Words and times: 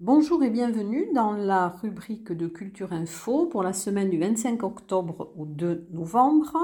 Bonjour 0.00 0.42
et 0.42 0.50
bienvenue 0.50 1.08
dans 1.14 1.32
la 1.32 1.68
rubrique 1.68 2.32
de 2.32 2.48
Culture 2.48 2.92
Info 2.92 3.46
pour 3.46 3.62
la 3.62 3.72
semaine 3.72 4.10
du 4.10 4.18
25 4.18 4.62
octobre 4.62 5.32
au 5.36 5.46
2 5.46 5.86
novembre. 5.92 6.56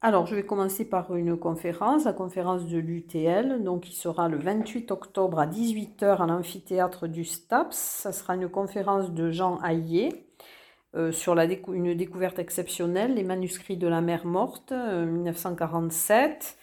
Alors, 0.00 0.26
je 0.26 0.34
vais 0.34 0.44
commencer 0.44 0.84
par 0.84 1.14
une 1.14 1.36
conférence, 1.38 2.04
la 2.04 2.12
conférence 2.12 2.66
de 2.66 2.78
l'UTL, 2.78 3.62
donc 3.62 3.84
qui 3.84 3.94
sera 3.94 4.28
le 4.28 4.36
28 4.36 4.90
octobre 4.90 5.38
à 5.38 5.46
18h 5.46 6.22
à 6.22 6.26
l'amphithéâtre 6.26 7.06
du 7.06 7.24
STAPS. 7.24 7.76
Ça 7.76 8.12
sera 8.12 8.34
une 8.34 8.48
conférence 8.48 9.12
de 9.12 9.30
Jean 9.30 9.62
Hayet 9.62 10.26
euh, 10.94 11.12
sur 11.12 11.34
une 11.38 11.94
découverte 11.94 12.38
exceptionnelle, 12.38 13.14
les 13.14 13.24
manuscrits 13.24 13.76
de 13.76 13.86
la 13.88 14.00
mer 14.00 14.26
morte, 14.26 14.72
1947. 14.72 16.58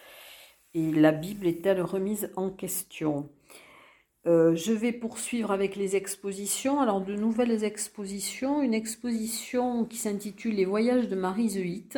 Euh, 0.76 0.80
et 0.80 0.92
la 0.92 1.12
Bible 1.12 1.48
est-elle 1.48 1.82
remise 1.82 2.32
en 2.36 2.50
question? 2.50 3.30
Euh, 4.28 4.56
je 4.56 4.72
vais 4.72 4.92
poursuivre 4.92 5.52
avec 5.52 5.76
les 5.76 5.96
expositions. 5.96 6.80
Alors, 6.80 7.02
de 7.02 7.16
nouvelles 7.16 7.64
expositions. 7.64 8.62
Une 8.62 8.74
exposition 8.74 9.86
qui 9.86 9.98
s'intitule 9.98 10.56
Les 10.56 10.66
voyages 10.66 11.08
de 11.08 11.16
Marie 11.16 11.50
Zeuit. 11.50 11.98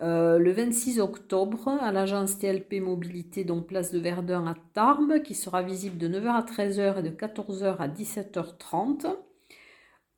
le 0.00 0.52
26 0.52 1.00
octobre 1.00 1.68
à 1.68 1.92
l'agence 1.92 2.38
TLP 2.38 2.80
Mobilité, 2.80 3.44
donc 3.44 3.66
place 3.66 3.92
de 3.92 3.98
Verdun 3.98 4.46
à 4.46 4.54
Tarbes, 4.74 5.22
qui 5.22 5.34
sera 5.34 5.62
visible 5.62 5.98
de 5.98 6.08
9h 6.08 6.28
à 6.28 6.42
13h 6.42 6.98
et 6.98 7.02
de 7.02 7.10
14h 7.10 7.76
à 7.78 7.88
17h30. 7.88 9.16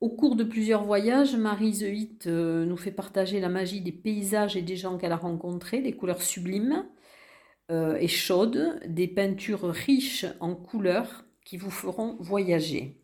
Au 0.01 0.09
cours 0.09 0.35
de 0.35 0.43
plusieurs 0.43 0.83
voyages, 0.83 1.35
Marie 1.35 1.73
Zeuit 1.73 2.27
euh, 2.27 2.65
nous 2.65 2.77
fait 2.77 2.91
partager 2.91 3.39
la 3.39 3.49
magie 3.49 3.81
des 3.81 3.91
paysages 3.91 4.57
et 4.57 4.61
des 4.61 4.75
gens 4.75 4.97
qu'elle 4.97 5.13
a 5.13 5.17
rencontrés, 5.17 5.81
des 5.81 5.93
couleurs 5.93 6.21
sublimes 6.21 6.85
euh, 7.71 7.97
et 7.99 8.07
chaudes, 8.07 8.79
des 8.87 9.07
peintures 9.07 9.63
riches 9.63 10.25
en 10.39 10.55
couleurs 10.55 11.25
qui 11.43 11.57
vous 11.57 11.71
feront 11.71 12.17
voyager. 12.19 12.97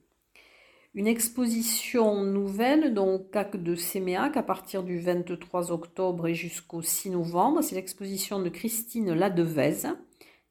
Une 0.94 1.08
exposition 1.08 2.23
nouvelle, 2.23 2.94
donc 2.94 3.31
CAC 3.31 3.64
de 3.64 3.76
Séméac, 3.76 4.36
à 4.36 4.44
partir 4.44 4.84
du 4.84 5.00
23 5.00 5.72
octobre 5.72 6.28
et 6.28 6.36
jusqu'au 6.36 6.81
6 6.81 7.12
novembre. 7.12 7.62
C'est 7.62 7.76
l'exposition 7.76 8.42
de 8.42 8.50
Christine 8.50 9.14
Ladevez 9.14 9.88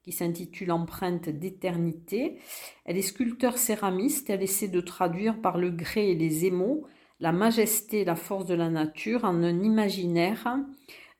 qui 0.03 0.11
s'intitule 0.11 0.71
Empreinte 0.71 1.29
d'éternité. 1.29 2.39
Elle 2.85 2.97
est 2.97 3.03
sculpteur 3.03 3.59
céramiste, 3.59 4.31
elle 4.31 4.41
essaie 4.41 4.67
de 4.67 4.81
traduire 4.81 5.39
par 5.39 5.59
le 5.59 5.69
grès 5.69 6.09
et 6.09 6.15
les 6.15 6.45
émaux 6.45 6.87
la 7.21 7.31
majesté 7.31 8.01
et 8.01 8.05
la 8.05 8.15
force 8.15 8.47
de 8.47 8.55
la 8.55 8.69
nature 8.69 9.23
en 9.23 9.43
un 9.43 9.61
imaginaire 9.61 10.47
euh, 10.47 10.63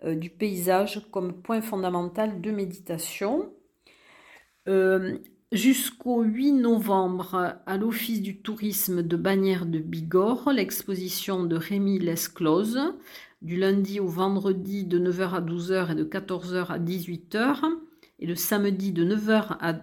du 0.06 0.30
paysage 0.30 1.02
comme 1.12 1.42
point 1.42 1.62
fondamental 1.62 2.42
de 2.42 2.52
méditation. 2.52 3.54
Euh, 4.68 5.18
jusqu'au 5.52 6.22
8 6.22 6.54
novembre, 6.54 7.56
à 7.66 7.78
l'Office 7.78 8.22
du 8.22 8.42
tourisme 8.42 9.04
de 9.04 9.16
Bagnères 9.16 9.66
de 9.66 9.80
Bigorre, 9.80 10.52
l'exposition 10.54 11.44
de 11.44 11.56
Rémi 11.56 12.00
Lesclose, 12.00 12.80
du 13.42 13.58
lundi 13.58 14.00
au 14.00 14.08
vendredi 14.08 14.86
de 14.86 15.00
9h 15.00 15.34
à 15.34 15.42
12h 15.42 15.92
et 15.92 15.96
de 15.96 16.04
14h 16.04 16.68
à 16.68 16.80
18h 16.80 17.60
et 18.20 18.28
le 18.28 18.36
samedi 18.36 18.92
de 18.92 19.04
9h 19.04 19.58
à 19.60 19.82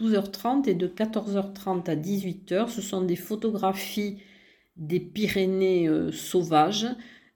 12h30 0.00 0.68
et 0.68 0.74
de 0.74 0.88
14h30 0.88 1.88
à 1.88 1.96
18h. 1.96 2.68
Ce 2.68 2.82
sont 2.82 3.02
des 3.02 3.16
photographies 3.16 4.18
des 4.76 5.00
Pyrénées 5.00 5.88
euh, 5.88 6.12
sauvages, 6.12 6.86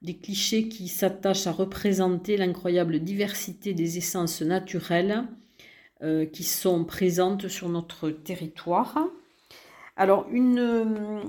des 0.03 0.17
clichés 0.17 0.69
qui 0.69 0.89
s'attachent 0.89 1.47
à 1.47 1.53
représenter 1.53 2.37
l'incroyable 2.37 3.01
diversité 3.01 3.73
des 3.73 3.99
essences 3.99 4.43
naturelles 4.43 5.25
euh, 6.03 6.27
qui 6.27 6.43
sont 6.43 6.85
présentes 6.85 7.47
sur 7.47 7.69
notre 7.69 8.11
territoire. 8.11 8.99
Alors 9.97 10.27
une, 10.31 11.23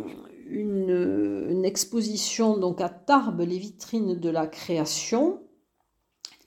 exposition 1.64 2.58
donc 2.58 2.82
à 2.82 2.90
Tarbes, 2.90 3.42
les 3.42 3.58
vitrines 3.58 4.20
de 4.20 4.30
la 4.30 4.48
création, 4.48 5.40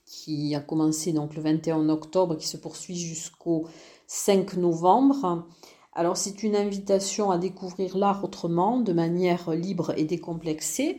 qui 0.04 0.54
a 0.54 0.60
commencé 0.60 1.12
donc 1.12 1.34
le 1.34 1.42
21 1.42 1.88
octobre, 1.88 2.36
qui 2.36 2.47
se 2.47 2.56
poursuit 2.56 2.97
jusqu'au 2.97 3.66
5 4.09 4.56
novembre. 4.56 5.47
Alors 5.92 6.16
c'est 6.16 6.42
une 6.42 6.56
invitation 6.56 7.31
à 7.31 7.38
découvrir 7.38 7.97
l'art 7.97 8.22
autrement, 8.25 8.81
de 8.81 8.92
manière 8.92 9.53
libre 9.53 9.94
et 9.97 10.04
décomplexée. 10.04 10.98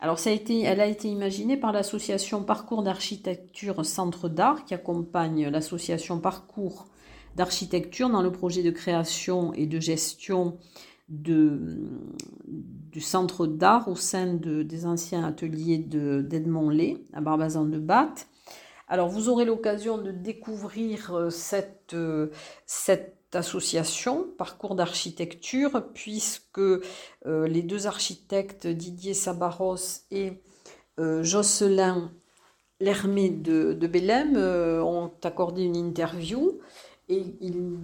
Alors 0.00 0.18
ça 0.18 0.30
a 0.30 0.32
été, 0.32 0.62
elle 0.62 0.80
a 0.80 0.86
été 0.86 1.08
imaginée 1.08 1.56
par 1.56 1.72
l'association 1.72 2.44
Parcours 2.44 2.82
d'architecture 2.82 3.84
Centre 3.84 4.28
d'art 4.28 4.64
qui 4.64 4.74
accompagne 4.74 5.48
l'association 5.48 6.20
Parcours 6.20 6.86
d'architecture 7.34 8.08
dans 8.08 8.22
le 8.22 8.30
projet 8.30 8.62
de 8.62 8.70
création 8.70 9.52
et 9.54 9.66
de 9.66 9.80
gestion 9.80 10.56
de, 11.08 11.88
du 12.46 13.00
centre 13.00 13.46
d'art 13.46 13.88
au 13.88 13.96
sein 13.96 14.34
de, 14.34 14.62
des 14.62 14.86
anciens 14.86 15.24
ateliers 15.24 15.78
d'Edmond 15.78 16.70
Lay 16.70 16.98
à 17.12 17.20
Barbazan 17.20 17.64
de 17.64 17.78
Batte. 17.78 18.28
Alors 18.88 19.08
vous 19.08 19.28
aurez 19.28 19.44
l'occasion 19.44 19.98
de 19.98 20.12
découvrir 20.12 21.14
euh, 21.14 21.30
cette, 21.30 21.92
euh, 21.94 22.28
cette 22.66 23.17
association, 23.34 24.26
Parcours 24.36 24.74
d'architecture, 24.74 25.84
puisque 25.94 26.58
euh, 26.58 26.80
les 27.24 27.62
deux 27.62 27.86
architectes 27.86 28.66
Didier 28.66 29.14
Sabaros 29.14 30.02
et 30.10 30.32
Jocelyn 31.22 32.10
Lermé 32.80 33.30
de, 33.30 33.72
de 33.72 33.86
Bélem 33.86 34.36
ont 34.36 35.12
accordé 35.22 35.62
une 35.62 35.76
interview 35.76 36.58
et 37.08 37.24
il, 37.40 37.78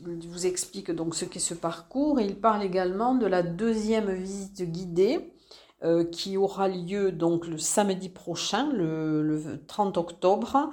vous 0.00 0.46
explique 0.46 0.90
donc 0.90 1.14
ce 1.14 1.24
qu'est 1.24 1.38
ce 1.38 1.54
parcours 1.54 2.20
et 2.20 2.24
il 2.24 2.36
parle 2.36 2.62
également 2.62 3.14
de 3.14 3.26
la 3.26 3.42
deuxième 3.42 4.12
visite 4.12 4.62
guidée 4.62 5.32
euh, 5.82 6.04
qui 6.04 6.36
aura 6.36 6.68
lieu 6.68 7.12
donc 7.12 7.46
le 7.46 7.58
samedi 7.58 8.08
prochain, 8.08 8.72
le, 8.72 9.60
30 9.66 9.96
octobre. 9.96 10.70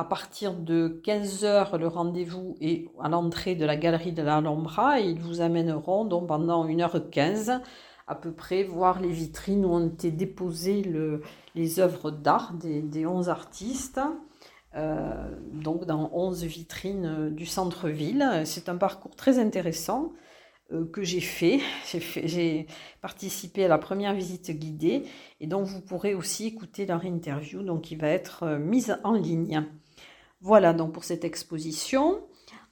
À 0.00 0.04
partir 0.04 0.54
de 0.54 0.98
15h, 1.04 1.76
le 1.76 1.86
rendez-vous 1.86 2.56
est 2.62 2.88
à 3.02 3.10
l'entrée 3.10 3.54
de 3.54 3.66
la 3.66 3.76
galerie 3.76 4.12
de 4.12 4.22
l'Alhambra 4.22 4.98
et 4.98 5.04
ils 5.04 5.20
vous 5.20 5.42
amèneront 5.42 6.06
donc 6.06 6.26
pendant 6.26 6.66
1h15 6.66 7.60
à 8.06 8.14
peu 8.14 8.32
près 8.32 8.62
voir 8.62 9.02
les 9.02 9.10
vitrines 9.10 9.66
où 9.66 9.74
ont 9.74 9.88
été 9.88 10.10
déposées 10.10 10.90
les 11.54 11.80
œuvres 11.80 12.10
d'art 12.10 12.54
des, 12.54 12.80
des 12.80 13.04
11 13.04 13.28
artistes. 13.28 14.00
Euh, 14.74 15.36
donc 15.52 15.84
dans 15.84 16.10
11 16.14 16.44
vitrines 16.44 17.28
du 17.34 17.44
centre-ville. 17.44 18.40
C'est 18.46 18.70
un 18.70 18.76
parcours 18.78 19.14
très 19.14 19.38
intéressant 19.38 20.14
euh, 20.72 20.86
que 20.86 21.02
j'ai 21.04 21.20
fait. 21.20 21.60
J'ai 22.24 22.66
participé 23.02 23.66
à 23.66 23.68
la 23.68 23.76
première 23.76 24.14
visite 24.14 24.50
guidée 24.50 25.02
et 25.40 25.46
donc 25.46 25.66
vous 25.66 25.82
pourrez 25.82 26.14
aussi 26.14 26.46
écouter 26.46 26.86
leur 26.86 27.04
interview 27.04 27.62
donc 27.62 27.82
qui 27.82 27.96
va 27.96 28.08
être 28.08 28.44
euh, 28.44 28.58
mise 28.58 28.96
en 29.04 29.12
ligne. 29.12 29.66
Voilà 30.40 30.72
donc 30.72 30.92
pour 30.92 31.04
cette 31.04 31.24
exposition. 31.24 32.20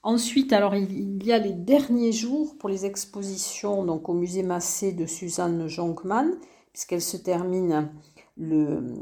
Ensuite, 0.03 0.53
alors 0.53 0.75
il 0.75 1.25
y 1.25 1.33
a 1.33 1.39
les 1.39 1.53
derniers 1.53 2.13
jours 2.13 2.57
pour 2.59 2.69
les 2.69 2.87
expositions 2.87 3.85
donc 3.85 4.09
au 4.09 4.15
musée 4.15 4.43
Massé 4.43 4.93
de 4.93 5.07
Suzanne 5.07 5.67
Jonkman 5.67 6.31
puisqu'elle 6.73 7.03
se 7.03 7.17
termine 7.17 7.91
le, 8.37 8.95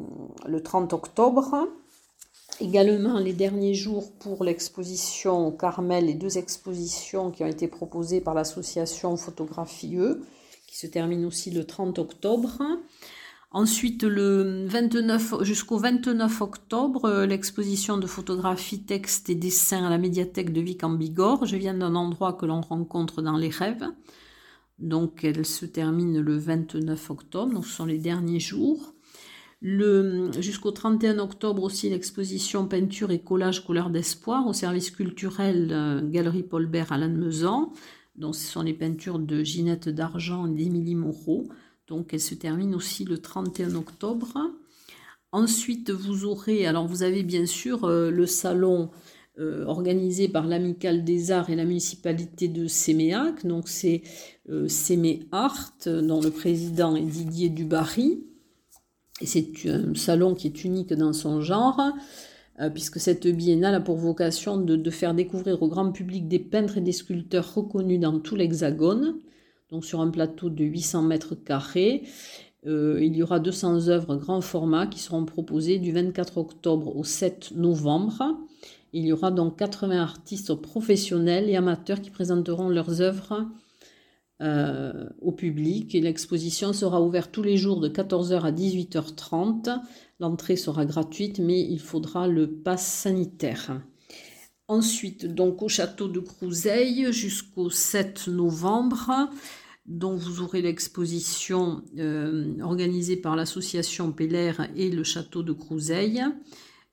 le 0.47 0.63
30 0.63 0.95
octobre 0.95 1.69
également 2.61 3.19
les 3.19 3.33
derniers 3.33 3.75
jours 3.75 4.13
pour 4.19 4.45
l'exposition 4.45 5.53
Carmel, 5.53 6.07
les 6.07 6.15
deux 6.15 6.39
expositions 6.39 7.31
qui 7.31 7.45
ont 7.45 7.49
été 7.49 7.69
proposées 7.69 8.21
par 8.21 8.35
l'association 8.35 9.17
Photographie 9.17 9.97
E, 9.97 10.23
qui 10.67 10.77
se 10.77 10.87
termine 10.87 11.25
aussi 11.25 11.51
le 11.51 11.65
30 11.65 11.99
octobre. 11.99 12.59
Ensuite, 13.57 14.03
le 14.03 14.67
29 14.67 15.43
jusqu'au 15.43 15.79
29 15.79 16.43
octobre, 16.43 17.25
l'exposition 17.25 17.97
de 17.97 18.07
photographie, 18.07 18.83
texte 18.83 19.31
et 19.31 19.35
dessin 19.35 19.87
à 19.87 19.89
la 19.89 19.97
médiathèque 19.97 20.53
de 20.53 20.61
Vic 20.61 20.85
en 20.85 20.91
Bigorre. 20.91 21.47
Je 21.47 21.57
viens 21.57 21.73
d'un 21.73 21.95
endroit 21.95 22.35
que 22.35 22.45
l'on 22.45 22.61
rencontre 22.61 23.23
dans 23.23 23.39
les 23.39 23.49
rêves. 23.49 23.87
Donc, 24.79 25.25
elle 25.25 25.47
se 25.47 25.65
termine 25.65 26.21
le 26.21 26.37
29 26.37 27.11
octobre. 27.11 27.55
Donc, 27.55 27.65
ce 27.65 27.73
sont 27.73 27.87
les 27.87 27.97
derniers 27.97 28.41
jours. 28.41 28.93
Jusqu'au 29.63 30.71
31 30.71 31.19
octobre 31.19 31.63
aussi, 31.63 31.89
l'exposition 31.89 32.69
peinture 32.69 33.11
et 33.11 33.21
collage 33.21 33.65
couleur 33.65 33.89
d'espoir 33.89 34.47
au 34.47 34.53
service 34.53 34.91
culturel 34.91 35.71
euh, 35.73 36.03
Galerie 36.07 36.43
Paul 36.43 36.67
Bert 36.67 36.93
à 36.93 36.99
Lannemezan. 36.99 37.73
Donc, 38.17 38.35
ce 38.35 38.47
sont 38.47 38.61
les 38.61 38.75
peintures 38.75 39.19
de 39.19 39.43
Ginette 39.43 39.89
d'Argent 39.89 40.47
et 40.47 40.51
d'Émilie 40.51 40.95
Moreau. 40.95 41.49
Donc, 41.89 42.13
elle 42.13 42.21
se 42.21 42.35
termine 42.35 42.75
aussi 42.75 43.05
le 43.05 43.19
31 43.19 43.75
octobre. 43.75 44.35
Ensuite, 45.33 45.91
vous 45.91 46.25
aurez, 46.25 46.67
alors 46.67 46.87
vous 46.87 47.03
avez 47.03 47.23
bien 47.23 47.47
sûr 47.47 47.85
euh, 47.85 48.11
le 48.11 48.27
salon 48.27 48.91
euh, 49.39 49.65
organisé 49.67 50.29
par 50.29 50.47
l'Amicale 50.47 51.05
des 51.05 51.31
Arts 51.31 51.51
et 51.51 51.57
la 51.57 51.65
municipalité 51.65 52.49
de 52.49 52.67
Séméac. 52.67 53.45
Donc, 53.47 53.69
c'est 53.69 54.03
Art, 55.33 55.73
dont 55.85 56.21
le 56.21 56.31
président 56.31 56.97
est 56.97 57.03
Didier 57.03 57.51
Dubarry. 57.51 58.25
Et 59.21 59.27
c'est 59.27 59.51
un 59.67 59.95
salon 59.95 60.35
qui 60.35 60.47
est 60.47 60.65
unique 60.65 60.93
dans 60.93 61.13
son 61.13 61.41
genre. 61.41 61.81
euh, 62.61 62.71
puisque 62.71 62.99
cette 62.99 63.27
biennale 63.27 63.75
a 63.75 63.81
pour 63.81 63.97
vocation 63.97 64.57
de, 64.57 64.91
faire 64.91 65.15
découvrir 65.15 65.63
au 65.63 65.69
grand 65.69 65.93
public 65.93 66.29
des 66.29 66.39
peintres 66.39 66.79
et 66.79 66.81
des 66.81 66.93
sculpteurs 66.93 67.55
reconnus 67.55 68.01
dans 68.01 68.19
tout 68.19 68.37
l'Hexagone, 68.37 69.17
donc 69.71 69.85
sur 69.85 70.01
un 70.01 70.11
plateau 70.11 70.51
de 70.51 70.65
800 70.65 71.03
mètres 71.03 71.35
carrés. 71.35 72.05
Euh, 72.67 72.99
il 73.01 73.17
y 73.17 73.23
aura 73.23 73.39
200 73.39 73.89
œuvres 73.89 74.17
grand 74.17 74.41
format 74.41 74.87
qui 74.87 74.99
seront 74.99 75.25
proposées 75.25 75.79
du 75.79 75.93
24 75.93 76.39
octobre 76.39 76.97
au 76.97 77.05
7 77.05 77.53
novembre. 77.55 78.23
Il 78.93 79.05
y 79.05 79.13
aura 79.13 79.31
donc 79.31 79.59
80 79.59 80.01
artistes 80.01 80.55
professionnels 80.55 81.49
et 81.49 81.57
amateurs 81.57 82.01
qui 82.01 82.11
présenteront 82.11 82.69
leurs 82.69 83.01
œuvres 83.01 83.47
euh, 84.43 85.09
au 85.21 85.33
public. 85.33 85.93
l'exposition 85.95 86.73
sera 86.73 87.01
ouverte 87.03 87.31
tous 87.33 87.43
les 87.43 87.57
jours 87.57 87.81
de 87.81 87.89
14h 87.89 88.41
à 88.41 88.53
18h30. 88.53 89.81
L'entrée 90.19 90.57
sera 90.57 90.85
gratuite, 90.85 91.39
mais 91.39 91.61
il 91.61 91.81
faudra 91.81 92.27
le 92.27 92.51
pass 92.51 92.85
sanitaire. 92.87 93.81
Ensuite, 94.69 95.27
donc 95.27 95.63
au 95.63 95.69
château 95.69 96.09
de 96.09 96.19
Crouseille 96.19 97.13
jusqu'au 97.13 97.71
7 97.71 98.27
novembre, 98.27 99.31
dont 99.87 100.17
vous 100.17 100.41
aurez 100.41 100.61
l'exposition 100.61 101.85
euh, 101.99 102.57
organisée 102.61 103.17
par 103.17 103.37
l'association 103.37 104.11
Pellaire 104.11 104.69
et 104.75 104.91
le 104.91 105.05
château 105.05 105.45
de 105.45 105.53
Crouseille. 105.53 106.25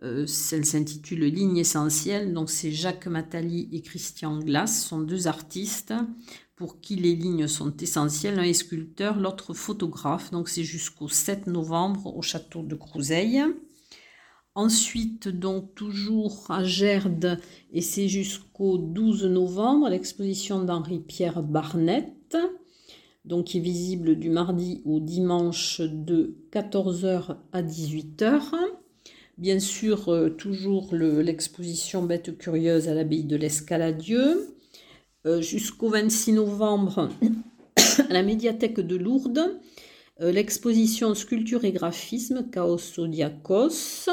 Euh, 0.04 0.28
elle 0.52 0.66
s'intitule 0.66 1.24
Ligne 1.25 1.58
essentielle. 1.58 2.34
Donc 2.34 2.52
c'est 2.52 2.72
Jacques 2.72 3.08
Matali 3.08 3.70
et 3.72 3.81
Christian 3.81 4.38
Glass, 4.40 4.86
sont 4.86 5.02
deux 5.02 5.28
artistes 5.28 5.94
pour 6.56 6.80
qui 6.80 6.96
les 6.96 7.16
lignes 7.16 7.48
sont 7.48 7.76
essentielles. 7.78 8.36
L'un 8.36 8.44
est 8.44 8.54
sculpteur, 8.54 9.18
l'autre 9.19 9.54
photographe. 9.54 10.30
Donc 10.31 10.50
c'est 10.50 10.64
jusqu'au 10.64 11.08
7 11.08 11.48
novembre 11.48 12.16
au 12.16 12.22
château 12.22 12.62
de 12.62 12.76
Crouseille. 12.76 13.44
Ensuite, 14.56 15.28
donc 15.30 15.74
toujours 15.74 16.46
à 16.50 16.64
Gerde, 16.64 17.40
et 17.72 17.82
c'est 17.82 18.08
jusqu'au 18.08 18.78
12 18.78 19.26
novembre, 19.26 19.90
l'exposition 19.90 20.64
d'Henri-Pierre 20.64 21.42
Barnett, 21.42 22.38
donc 23.26 23.46
qui 23.46 23.58
est 23.58 23.62
visible 23.62 24.16
du 24.16 24.30
mardi 24.30 24.82
au 24.86 25.00
dimanche 25.00 25.82
de 25.82 26.36
14h 26.52 27.38
à 27.52 27.64
18h. 27.64 28.52
Bien 29.40 29.60
sûr, 29.60 30.10
euh, 30.10 30.30
toujours 30.30 30.94
l'exposition 30.94 32.04
Bête 32.04 32.38
curieuse 32.38 32.88
à 32.88 32.94
l'abbaye 32.94 33.24
de 33.24 33.36
l'Escaladieu. 33.36 34.56
Euh, 35.26 35.42
jusqu'au 35.42 35.90
26 35.90 36.34
novembre, 36.34 37.10
à 38.10 38.14
la 38.14 38.22
médiathèque 38.22 38.82
de 38.82 38.98
Lourdes, 38.98 39.60
euh, 40.22 40.32
l'exposition 40.32 41.16
Sculpture 41.16 41.66
et 41.66 41.72
graphisme 41.72 42.50
Chaos 42.52 42.78
Zodiacos, 42.78 44.10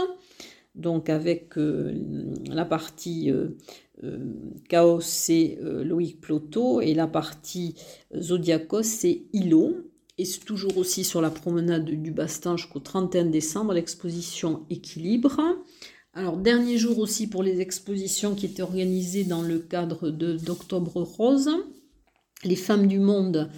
donc 0.81 1.09
avec 1.09 1.53
la 1.57 2.65
partie 2.65 3.31
Chaos, 4.69 5.01
c'est 5.01 5.59
Loïc 5.61 6.21
Ploto, 6.21 6.81
et 6.81 6.95
la 6.95 7.07
partie 7.07 7.75
Zodiacos, 8.19 8.83
c'est 8.83 9.23
Hilo. 9.33 9.77
Et 10.19 10.25
c'est 10.27 10.45
toujours 10.45 10.77
aussi 10.77 11.03
sur 11.03 11.23
la 11.23 11.31
promenade 11.31 11.87
du 11.87 12.11
Bastin 12.11 12.57
jusqu'au 12.57 12.81
31 12.81 13.27
décembre, 13.27 13.73
l'exposition 13.73 14.67
Équilibre. 14.69 15.41
Alors, 16.13 16.37
dernier 16.37 16.77
jour 16.77 16.99
aussi 16.99 17.29
pour 17.29 17.43
les 17.43 17.61
expositions 17.61 18.35
qui 18.35 18.47
étaient 18.47 18.63
organisées 18.63 19.25
dans 19.25 19.43
le 19.43 19.61
cadre 19.61 20.11
d'Octobre 20.11 21.03
Rose. 21.03 21.49
Les 22.45 22.57
femmes 22.57 22.89
du 22.89 22.99
monde, 22.99 23.49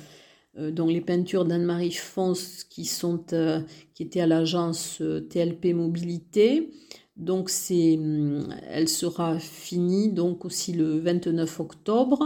euh, 0.59 0.71
dont 0.71 0.87
les 0.87 1.01
peintures 1.01 1.47
d'Anne-Marie 1.47 1.93
Fons 1.93 2.35
qui, 2.69 2.85
sont, 2.85 3.25
euh, 3.33 3.61
qui 3.95 4.03
étaient 4.03 4.21
à 4.21 4.27
l'agence 4.27 5.01
euh, 5.01 5.21
TLP 5.21 5.73
Mobilité. 5.73 6.71
Donc, 7.17 7.51
c'est, 7.51 7.97
hum, 7.97 8.55
elle 8.69 8.89
sera 8.89 9.39
finie 9.39 10.13
donc 10.13 10.45
aussi 10.45 10.73
le 10.73 10.99
29 10.99 11.61
octobre. 11.61 12.25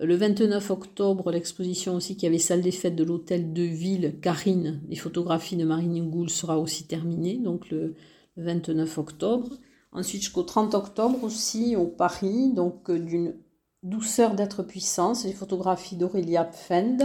Le 0.00 0.14
29 0.14 0.70
octobre, 0.70 1.32
l'exposition 1.32 1.96
aussi 1.96 2.16
qui 2.16 2.26
avait 2.26 2.38
salle 2.38 2.62
des 2.62 2.70
fêtes 2.70 2.94
de 2.94 3.02
l'hôtel 3.02 3.52
de 3.52 3.62
ville, 3.62 4.20
Karine, 4.22 4.80
les 4.88 4.96
photographies 4.96 5.56
de 5.56 5.64
Marine 5.64 6.08
Gould 6.08 6.30
sera 6.30 6.60
aussi 6.60 6.86
terminée, 6.86 7.36
donc 7.36 7.68
le 7.70 7.96
29 8.36 8.98
octobre. 8.98 9.58
Ensuite 9.90 10.22
jusqu'au 10.22 10.44
30 10.44 10.74
octobre 10.74 11.24
aussi 11.24 11.74
au 11.74 11.86
Paris, 11.86 12.52
donc 12.52 12.90
euh, 12.90 12.98
d'une 12.98 13.34
douceur 13.82 14.34
d'être 14.34 14.62
puissance, 14.62 15.24
les 15.24 15.32
photographies 15.32 15.96
d'Aurélia 15.96 16.44
Pfend. 16.44 16.98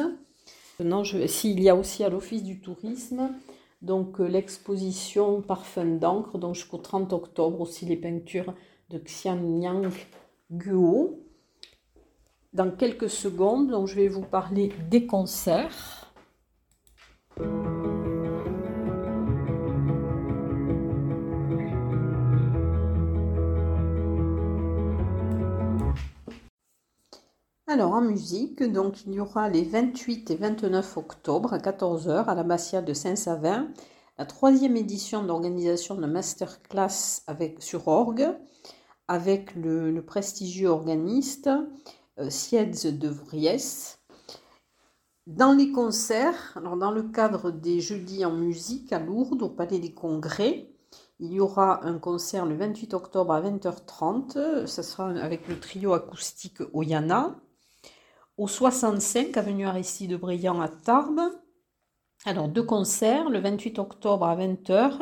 Maintenant, 0.79 1.03
je, 1.03 1.17
y 1.47 1.69
a 1.69 1.75
aussi 1.75 2.03
à 2.03 2.09
l'Office 2.09 2.43
du 2.43 2.59
tourisme, 2.59 3.29
donc 3.83 4.19
euh, 4.19 4.25
l'exposition 4.25 5.41
Parfum 5.41 5.97
d'encre, 5.97 6.39
donc 6.39 6.55
jusqu'au 6.55 6.77
30 6.77 7.13
octobre 7.13 7.61
aussi 7.61 7.85
les 7.85 7.97
peintures 7.97 8.53
de 8.89 8.97
Xian 8.97 9.59
Yang 9.61 9.93
Guo 10.51 11.19
dans 12.53 12.71
quelques 12.71 13.09
secondes. 13.09 13.69
Donc, 13.69 13.87
je 13.87 13.95
vais 13.95 14.07
vous 14.07 14.21
parler 14.21 14.71
des 14.89 15.05
concerts. 15.05 16.11
Alors 27.73 27.93
en 27.93 28.01
musique, 28.01 28.61
donc 28.61 29.03
il 29.07 29.15
y 29.15 29.19
aura 29.19 29.49
les 29.49 29.63
28 29.63 30.29
et 30.29 30.35
29 30.35 30.95
octobre 30.95 31.53
à 31.53 31.57
14h 31.57 32.25
à 32.25 32.35
la 32.35 32.43
Bastia 32.43 32.83
de 32.83 32.93
Saint-Savin, 32.93 33.67
la 34.19 34.27
troisième 34.27 34.77
édition 34.77 35.23
d'organisation 35.23 35.95
de 35.95 36.05
masterclass 36.05 37.23
avec, 37.25 37.63
sur 37.63 37.87
orgue 37.87 38.29
avec 39.07 39.55
le, 39.55 39.99
prestigieux 40.05 40.67
organiste 40.67 41.49
euh, 42.19 42.25
de 42.29 43.07
Vries. 43.07 43.95
Dans 45.25 45.53
les 45.53 45.71
concerts, 45.71 46.53
alors 46.55 46.77
dans 46.77 46.91
le 46.91 47.01
cadre 47.01 47.49
des 47.49 47.79
jeudis 47.79 48.23
en 48.23 48.33
musique 48.33 48.93
à 48.93 48.99
Lourdes, 48.99 49.41
au 49.41 49.49
Palais 49.49 49.79
des 49.79 49.95
Congrès, 49.95 50.69
il 51.19 51.33
y 51.33 51.39
aura 51.39 51.83
un 51.87 51.97
concert 51.97 52.45
le 52.45 52.55
28 52.55 52.93
octobre 52.93 53.33
à 53.33 53.41
20h30. 53.41 54.67
Ce 54.67 54.83
sera 54.83 55.09
avec 55.09 55.47
le 55.47 55.59
trio 55.59 55.93
acoustique 55.93 56.61
Oyana. 56.71 57.39
Au 58.35 58.47
65, 58.47 59.37
avenue 59.37 59.67
Aristide 59.67 60.15
Briand 60.15 60.59
à 60.59 60.67
Tarbes. 60.67 61.21
Alors, 62.25 62.47
deux 62.47 62.63
concerts. 62.63 63.29
Le 63.29 63.37
28 63.37 63.77
octobre 63.77 64.25
à 64.25 64.35
20h, 64.35 64.97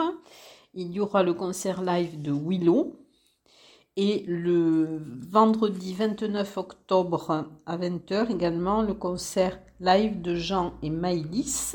il 0.74 0.92
y 0.92 1.00
aura 1.00 1.24
le 1.24 1.34
concert 1.34 1.82
live 1.82 2.22
de 2.22 2.34
Willow. 2.34 3.00
Et 3.96 4.26
le 4.28 5.02
vendredi 5.30 5.94
29 5.94 6.58
octobre 6.58 7.46
à 7.66 7.78
20h 7.78 8.32
également 8.32 8.82
le 8.82 8.96
concert 8.96 9.62
live 9.80 10.22
de 10.22 10.36
Jean 10.36 10.74
et 10.82 10.90
Maïlis. 10.90 11.72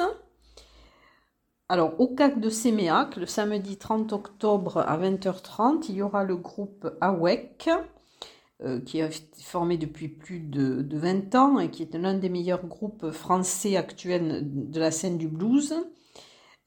Alors 1.70 1.98
au 1.98 2.08
CAC 2.08 2.38
de 2.38 2.50
Séméac, 2.50 3.16
le 3.16 3.24
samedi 3.24 3.78
30 3.78 4.12
octobre 4.12 4.78
à 4.78 4.98
20h30, 4.98 5.86
il 5.88 5.96
y 5.96 6.02
aura 6.02 6.22
le 6.22 6.36
groupe 6.36 6.86
AWEC 7.00 7.70
euh, 8.64 8.80
qui 8.80 9.00
est 9.00 9.42
formé 9.42 9.76
depuis 9.76 10.08
plus 10.08 10.40
de, 10.40 10.82
de, 10.82 10.98
20 10.98 11.34
ans 11.34 11.58
et 11.58 11.70
qui 11.70 11.82
est 11.82 11.94
l'un 11.94 12.14
des 12.14 12.28
meilleurs 12.28 12.66
groupes 12.66 13.10
français 13.10 13.76
actuels 13.76 14.42
de 14.70 14.80
la 14.80 14.90
scène 14.90 15.18
du 15.18 15.28
blues. 15.28 15.74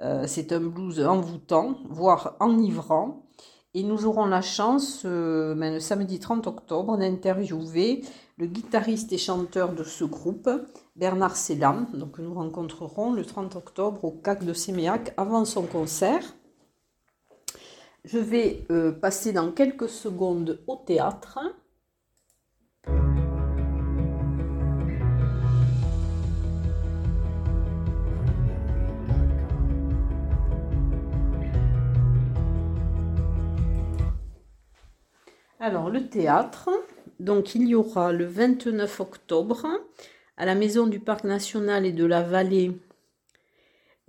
Euh, 0.01 0.25
c'est 0.27 0.51
un 0.51 0.61
blues 0.61 0.99
envoûtant, 1.01 1.77
voire 1.89 2.35
enivrant. 2.39 3.25
Et 3.75 3.83
nous 3.83 4.05
aurons 4.05 4.25
la 4.25 4.41
chance, 4.41 5.03
euh, 5.05 5.53
ben, 5.53 5.73
le 5.73 5.79
samedi 5.79 6.19
30 6.19 6.47
octobre, 6.47 6.97
d'interviewer 6.97 8.01
le 8.37 8.47
guitariste 8.47 9.11
et 9.11 9.17
chanteur 9.17 9.73
de 9.73 9.83
ce 9.83 10.05
groupe, 10.05 10.49
Bernard 10.95 11.35
Selam. 11.35 11.87
Donc 11.93 12.17
nous 12.19 12.33
rencontrerons 12.33 13.13
le 13.13 13.25
30 13.25 13.55
octobre 13.57 14.03
au 14.05 14.11
CAC 14.11 14.45
de 14.45 14.53
Séméac 14.53 15.13
avant 15.17 15.45
son 15.45 15.63
concert. 15.63 16.23
Je 18.05 18.17
vais 18.17 18.65
euh, 18.71 18.91
passer 18.91 19.33
dans 19.33 19.51
quelques 19.51 19.89
secondes 19.89 20.63
au 20.67 20.77
théâtre. 20.77 21.39
Alors, 35.61 35.89
le 35.89 36.07
théâtre, 36.07 36.69
donc 37.19 37.53
il 37.53 37.67
y 37.67 37.75
aura 37.75 38.13
le 38.13 38.25
29 38.25 39.01
octobre 39.01 39.67
à 40.37 40.45
la 40.45 40.55
Maison 40.55 40.87
du 40.87 41.01
Parc 41.01 41.25
National 41.25 41.85
et 41.85 41.91
de 41.91 42.05
la 42.05 42.21
Vallée 42.21 42.71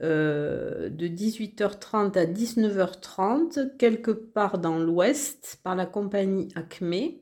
euh, 0.01 0.89
de 0.91 1.09
18h30 1.09 2.17
à 2.17 2.25
19h30, 2.25 3.77
quelque 3.79 4.13
part 4.13 4.59
dans 4.59 4.79
l'ouest, 4.79 5.59
par 5.65 5.75
la 5.75 5.87
compagnie 5.87 6.51
Acme. 6.55 7.17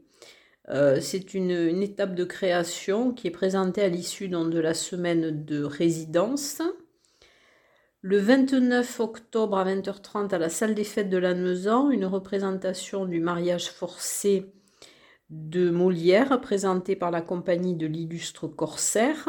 Euh, 0.68 1.00
c'est 1.00 1.32
une, 1.32 1.50
une, 1.50 1.82
étape 1.82 2.14
de 2.14 2.25
création 2.25 3.12
qui 3.12 3.28
est 3.28 3.30
présentée 3.30 3.80
à 3.80 3.88
l'issue 3.88 4.28
de 4.28 4.58
la 4.58 4.75
semaine 4.75 5.42
de 5.47 5.62
résidence. 5.62 6.61
Le 8.11 8.17
29 8.17 9.00
octobre 9.00 9.59
à 9.59 9.67
20h30 9.67 10.35
à 10.35 10.38
la 10.38 10.49
salle 10.49 10.75
des 10.75 10.85
fêtes 10.85 11.11
de 11.11 11.19
Lannemezan, 11.19 11.91
une 11.91 12.07
représentation 12.07 13.05
du 13.05 13.21
mariage 13.21 13.71
forcé 13.71 14.47
de 15.29 15.69
Molière 15.69 16.41
présentée 16.41 16.97
par 16.97 17.11
la 17.11 17.21
compagnie 17.21 17.75
de 17.75 17.87
l'illustre 17.87 18.49
Corsaire. 18.49 19.29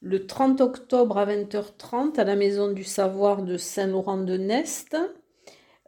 Le 0.00 0.24
30 0.24 0.60
octobre 0.60 1.18
à 1.18 1.26
20h30 1.26 2.20
à 2.20 2.22
la 2.22 2.36
Maison 2.36 2.70
du 2.70 2.84
Savoir 2.84 3.42
de 3.42 3.56
Saint-Laurent-de-Nest, 3.56 4.96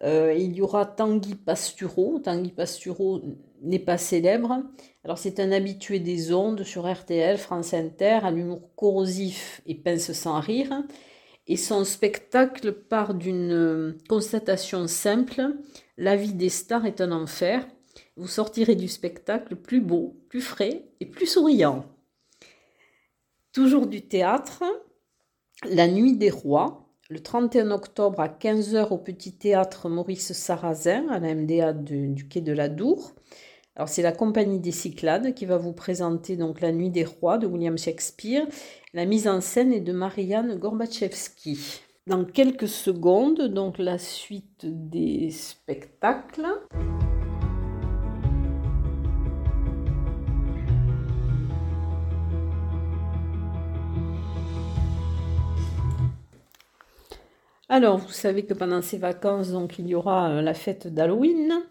euh, 0.03 0.35
il 0.37 0.57
y 0.57 0.61
aura 0.61 0.87
Tanguy 0.87 1.37
Pastureau. 1.37 2.19
Tanguy 2.19 2.51
Pastureau 2.51 3.23
n'est 3.63 3.79
pas 3.79 3.97
célèbre. 3.97 4.61
Alors 5.05 5.19
c'est 5.19 5.39
un 5.39 5.53
habitué 5.53 6.01
des 6.01 6.33
ondes 6.33 6.65
sur 6.65 6.93
RTL, 6.93 7.39
France 7.39 7.75
Inter, 7.75 8.19
à 8.25 8.33
l'humour 8.33 8.75
corrosif 8.75 9.63
et 9.67 9.77
pince 9.77 10.11
sans 10.11 10.41
rire. 10.41 10.83
Et 11.47 11.57
son 11.57 11.85
spectacle 11.85 12.73
part 12.73 13.15
d'une 13.15 13.53
euh, 13.53 13.99
constatation 14.09 14.87
simple, 14.89 15.43
la 15.99 16.17
vie 16.17 16.33
des 16.33 16.49
stars 16.49 16.87
est 16.87 17.01
un 17.01 17.13
enfer. 17.13 17.67
Vous 18.17 18.29
sortirez 18.29 18.77
du 18.77 18.89
spectacle 18.89 19.57
plus 19.57 19.81
beau, 19.81 20.17
plus 20.29 20.41
frais 20.41 20.87
et 21.01 21.07
plus 21.07 21.27
souriant. 21.27 21.85
Toujours 23.53 23.87
du 23.87 24.03
théâtre, 24.09 24.65
La 25.69 25.87
Nuit 25.87 26.17
des 26.17 26.31
Rois, 26.31 26.89
le 27.11 27.21
31 27.21 27.71
octobre 27.71 28.21
à 28.21 28.29
15h 28.29 28.89
au 28.89 28.99
Petit 28.99 29.37
Théâtre 29.37 29.91
Maurice 29.91 30.33
Sarrazin, 30.33 31.07
à 31.11 31.19
la 31.19 31.35
MDA 31.35 31.75
du 31.75 32.27
Quai 32.27 32.41
de 32.41 32.53
la 32.53 32.71
Dour. 32.71 33.15
Alors 33.77 33.89
c'est 33.89 34.03
la 34.03 34.13
compagnie 34.13 34.61
des 34.61 34.71
Cyclades 34.71 35.35
qui 35.35 35.47
va 35.47 35.57
vous 35.57 35.73
présenter 35.73 36.37
donc 36.37 36.61
La 36.61 36.71
Nuit 36.71 36.91
des 36.91 37.05
Rois 37.05 37.39
de 37.39 37.49
William 37.49 37.77
Shakespeare. 37.77 38.47
La 38.93 39.05
mise 39.05 39.27
en 39.27 39.41
scène 39.41 39.73
est 39.73 39.81
de 39.81 39.93
Marianne 39.93 40.57
Gorbachevski. 40.57 41.81
Dans 42.07 42.25
quelques 42.25 42.69
secondes, 42.69 43.43
donc 43.43 43.79
la 43.79 43.99
suite 43.99 44.65
des 44.65 45.31
spectacles. 45.33 46.47
Alors, 57.69 57.99
vous 57.99 58.13
savez 58.13 58.45
que 58.45 58.55
pendant 58.55 58.83
ces 58.83 58.99
vacances, 58.99 59.51
donc, 59.51 59.81
il 59.81 59.89
y 59.89 59.97
aura 59.97 60.31
euh, 60.31 60.43
la 60.43 60.55
fête 60.55 60.87
d'Halloween. 60.87 61.65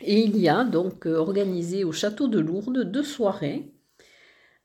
Et 0.00 0.20
il 0.20 0.36
y 0.38 0.48
a 0.48 0.64
donc 0.64 1.06
euh, 1.06 1.16
organisé 1.16 1.84
au 1.84 1.92
château 1.92 2.28
de 2.28 2.38
Lourdes 2.38 2.84
deux 2.84 3.02
soirées. 3.02 3.72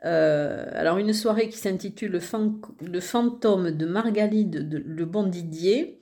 Euh, 0.03 0.65
alors 0.73 0.97
une 0.97 1.13
soirée 1.13 1.47
qui 1.47 1.57
s'intitule 1.57 2.11
le, 2.11 2.99
fantôme 2.99 3.71
de 3.71 3.85
Margalide 3.85 4.67
de, 4.67 4.77
Le 4.77 5.05
Bon 5.05 5.23
Didier. 5.23 6.01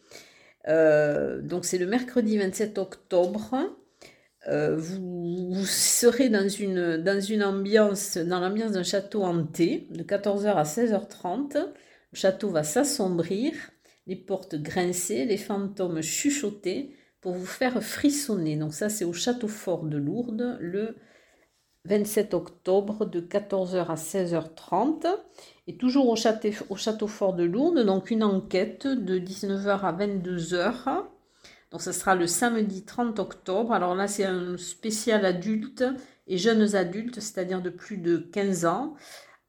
Euh, 0.68 1.42
donc 1.42 1.66
c'est 1.66 1.78
le 1.78 1.86
mercredi 1.86 2.38
27 2.38 2.78
octobre. 2.80 3.56
vous, 4.48 5.66
serez 5.66 6.30
dans 6.30 6.48
une, 6.48 6.98
dans 6.98 7.22
une 7.22 7.44
ambiance, 7.44 8.18
dans 8.18 8.40
l'ambiance 8.40 8.72
d'un 8.72 8.84
château 8.84 9.24
hanté, 9.24 9.88
de 9.92 10.04
14h 10.04 10.56
à 10.56 10.64
16h30. 10.64 11.58
Le 12.12 12.18
château 12.18 12.50
va 12.50 12.64
s'assombrir, 12.64 13.54
les 14.08 14.16
portes 14.16 14.56
grincer, 14.56 15.26
les 15.26 15.38
fantômes 15.38 16.02
chuchoter 16.02 16.96
pour 17.22 17.34
vous 17.34 17.46
faire 17.46 17.84
frissonner. 17.84 18.56
Donc 18.56 18.74
ça, 18.74 18.90
c'est 18.90 19.06
au 19.06 19.14
Château 19.14 19.48
Fort 19.48 19.84
de 19.84 19.98
Lourdes, 19.98 20.58
le 20.60 20.96
27 21.86 22.34
octobre 22.34 23.06
de 23.06 23.22
14h 23.22 23.88
à 23.88 23.96
16h30. 23.96 25.08
Et 25.68 25.78
toujours 25.78 26.10
au 26.10 26.16
château, 26.16 26.50
au 26.70 26.76
château 26.76 27.08
Fort 27.08 27.34
de 27.34 27.44
Lourdes, 27.44 27.80
donc 27.80 28.12
une 28.12 28.24
enquête 28.24 28.88
de 28.88 29.20
19h 29.20 29.82
à 29.82 29.94
22h. 29.94 31.06
Donc 31.72 31.82
ça 31.82 31.94
sera 31.94 32.16
le 32.16 32.28
samedi 32.28 32.84
30 32.84 33.20
octobre. 33.20 33.74
Alors 33.74 33.96
là, 33.96 34.08
c'est 34.08 34.26
un 34.26 34.58
spécial 34.58 35.26
adulte 35.26 35.84
et 36.28 36.38
jeunes 36.38 36.76
adultes, 36.76 37.20
c'est-à-dire 37.20 37.62
de 37.62 37.70
plus 37.70 37.98
de 37.98 38.18
15 38.18 38.66
ans 38.66 38.96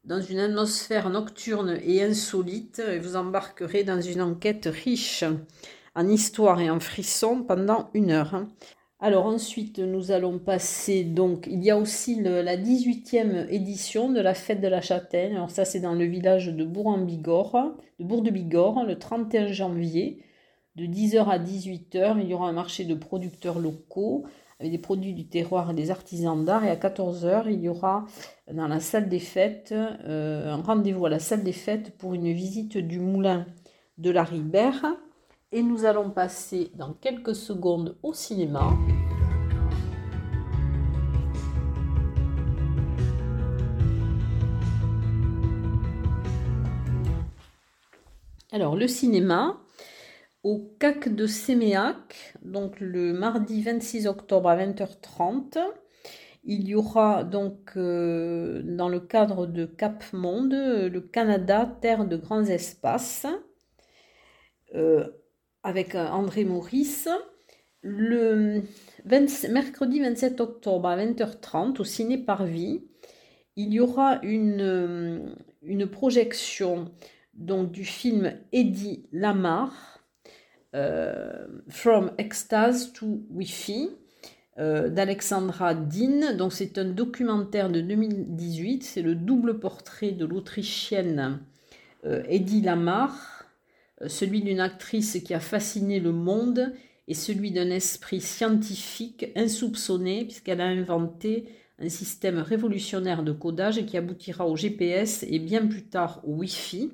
dans 0.03 0.21
une 0.21 0.39
atmosphère 0.39 1.09
nocturne 1.09 1.79
et 1.83 2.03
insolite, 2.03 2.79
et 2.79 2.97
vous 2.97 3.15
embarquerez 3.15 3.83
dans 3.83 4.01
une 4.01 4.21
enquête 4.21 4.67
riche 4.71 5.23
en 5.95 6.07
histoire 6.07 6.61
et 6.61 6.69
en 6.69 6.79
frissons 6.79 7.43
pendant 7.43 7.89
une 7.93 8.11
heure. 8.11 8.35
Hein. 8.35 8.49
Alors 9.03 9.25
ensuite, 9.25 9.79
nous 9.79 10.11
allons 10.11 10.37
passer, 10.37 11.03
donc, 11.03 11.47
il 11.49 11.63
y 11.63 11.71
a 11.71 11.77
aussi 11.77 12.21
la 12.21 12.55
18e 12.55 13.47
édition 13.49 14.11
de 14.11 14.21
la 14.21 14.35
fête 14.35 14.61
de 14.61 14.67
la 14.67 14.79
châtaigne. 14.79 15.35
Alors 15.35 15.49
ça, 15.49 15.65
c'est 15.65 15.79
dans 15.79 15.95
le 15.95 16.05
village 16.05 16.47
de 16.47 16.63
Bourg-en-Bigorre, 16.63 17.77
de 17.99 18.05
Bourg-de-Bigorre, 18.05 18.85
le 18.85 18.99
31 18.99 19.47
janvier, 19.47 20.23
de 20.75 20.85
10h 20.85 21.25
à 21.25 21.39
18h. 21.39 22.21
Il 22.21 22.27
y 22.27 22.33
aura 22.35 22.47
un 22.47 22.53
marché 22.53 22.85
de 22.85 22.93
producteurs 22.93 23.57
locaux 23.57 24.23
avec 24.59 24.71
des 24.71 24.77
produits 24.77 25.15
du 25.15 25.27
terroir 25.27 25.71
et 25.71 25.73
des 25.73 25.89
artisans 25.89 26.45
d'art. 26.45 26.63
Et 26.63 26.69
à 26.69 26.75
14h, 26.75 27.45
il 27.47 27.61
y 27.61 27.69
aura 27.69 28.05
dans 28.53 28.67
la 28.67 28.79
salle 28.79 29.09
des 29.09 29.19
fêtes 29.19 29.73
euh, 29.73 30.53
un 30.53 30.61
rendez-vous 30.61 31.07
à 31.07 31.09
la 31.09 31.17
salle 31.17 31.43
des 31.43 31.53
fêtes 31.53 31.97
pour 31.97 32.13
une 32.13 32.31
visite 32.31 32.77
du 32.77 32.99
moulin 32.99 33.47
de 33.97 34.11
la 34.11 34.23
Ribère 34.23 34.85
et 35.51 35.63
nous 35.63 35.85
allons 35.85 36.09
passer 36.09 36.71
dans 36.75 36.93
quelques 36.93 37.35
secondes 37.35 37.97
au 38.03 38.13
cinéma. 38.13 38.73
Alors 48.53 48.75
le 48.75 48.87
cinéma 48.87 49.61
au 50.43 50.73
CAC 50.79 51.13
de 51.15 51.27
Séméac, 51.27 52.33
donc 52.41 52.79
le 52.79 53.13
mardi 53.13 53.61
26 53.61 54.07
octobre 54.07 54.49
à 54.49 54.57
20h30. 54.57 55.57
Il 56.43 56.67
y 56.67 56.73
aura 56.73 57.23
donc 57.23 57.73
euh, 57.77 58.61
dans 58.63 58.89
le 58.89 58.99
cadre 58.99 59.45
de 59.45 59.65
Cap 59.65 60.03
Monde, 60.13 60.53
le 60.53 60.99
Canada, 60.99 61.77
terre 61.81 62.05
de 62.05 62.17
grands 62.17 62.45
espaces. 62.45 63.27
Euh, 64.73 65.07
avec 65.63 65.95
euh, 65.95 66.07
André 66.07 66.45
Maurice. 66.45 67.09
Le 67.83 68.61
mercredi 69.49 69.99
27 69.99 70.39
octobre 70.39 70.87
à 70.87 70.97
20h30 70.97 71.79
au 71.79 71.83
Ciné 71.83 72.19
Parvis, 72.19 72.83
il 73.55 73.73
y 73.73 73.79
aura 73.79 74.19
une, 74.21 74.61
euh, 74.61 75.87
projection 75.91 76.91
donc, 77.33 77.71
du 77.71 77.83
film 77.83 78.33
Eddie 78.51 79.07
Lamar, 79.11 79.99
euh, 80.75 81.47
From 81.69 82.11
Extase 82.17 82.93
to 82.93 83.23
Wi-Fi, 83.31 83.89
d'Alexandra 84.57 85.73
Dean. 85.73 86.35
Donc, 86.37 86.53
c'est 86.53 86.77
un 86.77 86.85
documentaire 86.85 87.71
de 87.71 87.81
2018. 87.81 88.83
C'est 88.83 89.01
le 89.01 89.15
double 89.15 89.59
portrait 89.59 90.11
de 90.11 90.23
l'Autrichienne 90.23 91.39
Eddie 92.03 92.61
Lamar 92.61 93.40
celui 94.07 94.41
d'une 94.41 94.59
actrice 94.59 95.19
qui 95.23 95.33
a 95.33 95.39
fasciné 95.39 95.99
le 95.99 96.11
monde 96.11 96.73
et 97.07 97.13
celui 97.13 97.51
d'un 97.51 97.69
esprit 97.69 98.21
scientifique 98.21 99.31
insoupçonné 99.35 100.25
puisqu'elle 100.25 100.61
a 100.61 100.67
inventé 100.67 101.49
un 101.79 101.89
système 101.89 102.37
révolutionnaire 102.37 103.23
de 103.23 103.31
codage 103.31 103.85
qui 103.85 103.97
aboutira 103.97 104.47
au 104.47 104.55
GPS 104.55 105.25
et 105.27 105.39
bien 105.39 105.65
plus 105.65 105.83
tard 105.83 106.21
au 106.23 106.33
Wi-Fi. 106.35 106.91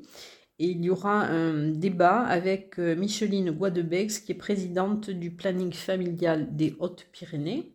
Et 0.59 0.69
il 0.69 0.83
y 0.83 0.89
aura 0.89 1.25
un 1.25 1.69
débat 1.69 2.21
avec 2.21 2.79
euh, 2.79 2.95
Micheline 2.95 3.51
Guadebex, 3.51 4.19
qui 4.19 4.31
est 4.31 4.35
présidente 4.35 5.11
du 5.11 5.29
planning 5.29 5.71
familial 5.71 6.55
des 6.55 6.75
Hautes-Pyrénées. 6.79 7.73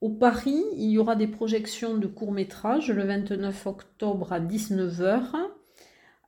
Au 0.00 0.08
Paris, 0.08 0.64
il 0.76 0.90
y 0.90 0.98
aura 0.98 1.14
des 1.14 1.28
projections 1.28 1.96
de 1.96 2.08
courts-métrages 2.08 2.90
le 2.90 3.04
29 3.04 3.66
octobre 3.66 4.32
à 4.32 4.40
19h 4.40 5.22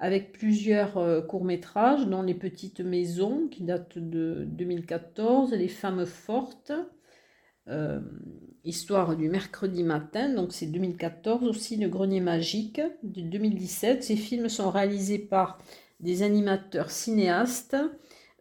avec 0.04 0.32
plusieurs 0.32 0.99
euh, 0.99 1.23
courts-métrages, 1.23 2.06
dont 2.06 2.20
Les 2.20 2.34
Petites 2.34 2.80
Maisons, 2.80 3.49
qui 3.50 3.62
datent 3.62 3.96
de 3.96 4.44
2014, 4.49 5.52
Les 5.52 5.68
Femmes 5.68 6.04
Fortes, 6.04 6.73
euh, 7.68 8.02
Histoire 8.64 9.16
du 9.16 9.30
mercredi 9.30 9.82
matin, 9.82 10.28
donc 10.28 10.52
c'est 10.52 10.66
2014, 10.66 11.49
aussi 11.49 11.78
Le 11.78 11.88
Grenier 11.88 12.20
Magique 12.20 12.82
de 13.02 13.23
2017. 13.23 14.04
Ces 14.04 14.16
films 14.16 14.50
sont 14.50 14.70
réalisés 14.70 15.18
par 15.18 15.58
des 16.00 16.23
animateurs 16.23 16.90
cinéastes, 16.90 17.76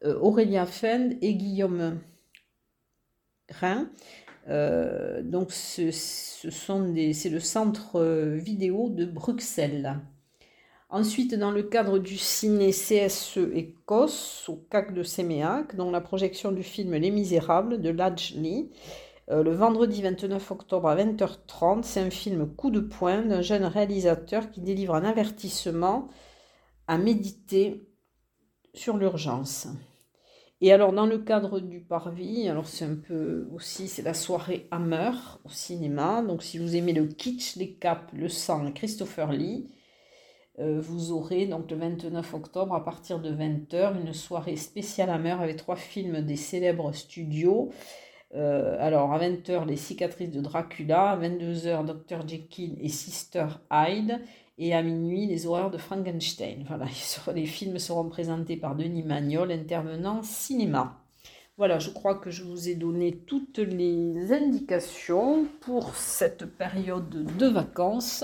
euh, 0.03 0.19
Aurélia 0.19 0.65
Fend 0.65 1.11
et 1.21 1.35
Guillaume 1.35 1.97
Rhin. 3.49 3.89
donc 5.23 5.53
ce, 5.53 5.91
sont 5.91 6.93
c'est 7.13 7.29
le 7.29 7.39
centre 7.39 8.01
vidéo 8.35 8.89
de 8.89 9.05
Bruxelles. 9.05 10.01
Ensuite, 10.93 11.33
dans 11.33 11.49
le 11.49 11.63
cadre 11.63 11.97
du 11.97 12.19
ciné 12.19 12.69
CSE 12.69 13.39
Écosse, 13.55 14.47
au 14.47 14.57
CAC 14.69 14.93
de 14.93 15.01
Séméac, 15.01 15.75
dont 15.75 15.89
la 15.89 16.01
projection 16.01 16.51
du 16.51 16.61
film 16.61 16.93
Les 16.93 17.09
Misérables 17.09 17.81
de 17.81 17.89
Ladj 17.89 18.35
Lee, 18.35 18.69
euh, 19.31 19.41
le 19.41 19.55
vendredi 19.55 20.03
29 20.03 20.51
octobre 20.51 20.87
à 20.87 20.95
20h30, 20.95 21.81
c'est 21.81 21.99
un 21.99 22.11
film 22.11 22.47
coup 22.47 22.69
de 22.69 22.79
poing 22.79 23.23
d'un 23.23 23.41
jeune 23.41 23.65
réalisateur 23.65 24.51
qui 24.51 24.61
délivre 24.61 24.93
un 24.93 25.03
avertissement 25.03 26.09
à 26.85 26.99
méditer 26.99 27.89
sur 28.75 28.95
l'urgence. 28.95 29.67
Et 30.61 30.71
alors, 30.71 30.93
dans 30.93 31.07
le 31.07 31.17
cadre 31.17 31.59
du 31.59 31.81
Parvis, 31.81 32.47
alors 32.47 32.67
c'est 32.67 32.85
un 32.85 32.97
peu 32.97 33.47
aussi, 33.51 33.87
c'est 33.87 34.03
la 34.03 34.13
soirée 34.13 34.67
Hammer 34.69 35.13
au 35.43 35.49
cinéma. 35.49 36.21
Donc, 36.21 36.43
si 36.43 36.59
vous 36.59 36.75
aimez 36.75 36.93
le 36.93 37.07
kitsch, 37.07 37.55
les 37.55 37.73
capes, 37.73 38.11
le 38.13 38.29
sang, 38.29 38.71
Christopher 38.73 39.31
Lee, 39.31 39.73
vous 40.59 41.11
aurez 41.11 41.47
donc 41.47 41.71
le 41.71 41.77
29 41.77 42.33
octobre 42.33 42.75
à 42.75 42.83
partir 42.83 43.19
de 43.19 43.31
20h 43.31 43.99
une 43.99 44.13
soirée 44.13 44.55
spéciale 44.55 45.09
Hammer 45.09 45.31
avec 45.39 45.57
trois 45.57 45.75
films 45.75 46.21
des 46.21 46.35
célèbres 46.35 46.91
studios. 46.93 47.71
Euh, 48.35 48.77
alors, 48.79 49.13
à 49.13 49.19
20h, 49.19 49.67
Les 49.67 49.75
cicatrices 49.75 50.31
de 50.31 50.41
Dracula, 50.41 51.11
à 51.11 51.17
22h, 51.17 51.85
Dr. 51.85 52.27
Jekyll 52.27 52.77
et 52.81 52.89
Sister 52.89 53.45
Hyde, 53.71 54.21
et 54.57 54.73
à 54.73 54.81
minuit 54.81 55.27
les 55.27 55.45
horreurs 55.45 55.71
de 55.71 55.77
Frankenstein. 55.77 56.65
Voilà, 56.67 56.85
les 57.35 57.45
films 57.45 57.77
seront 57.77 58.09
présentés 58.09 58.57
par 58.57 58.75
Denis 58.75 59.03
Magnol, 59.03 59.51
intervenant 59.51 60.23
cinéma. 60.23 60.99
Voilà, 61.57 61.77
je 61.77 61.91
crois 61.91 62.15
que 62.15 62.31
je 62.31 62.43
vous 62.43 62.67
ai 62.69 62.73
donné 62.73 63.11
toutes 63.11 63.59
les 63.59 64.33
indications 64.33 65.45
pour 65.61 65.93
cette 65.95 66.45
période 66.45 67.37
de 67.37 67.45
vacances 67.45 68.23